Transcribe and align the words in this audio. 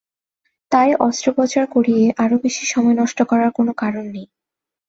তাই 0.71 0.89
অস্ত্রোপচার 1.07 1.65
করিয়ে 1.75 2.05
আরও 2.23 2.35
বেশি 2.45 2.63
সময় 2.65 2.95
নষ্ট 3.01 3.19
করার 3.29 3.51
কোনো 3.57 3.71
কারণ 3.81 4.05
নেই। 4.15 4.27